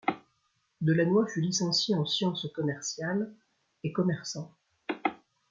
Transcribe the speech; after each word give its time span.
Delannoy 0.81 1.27
fut 1.27 1.41
licencié 1.41 1.93
en 1.93 2.07
sciences 2.07 2.47
commerciales 2.55 3.31
et 3.83 3.93
commerçant. 3.93 4.51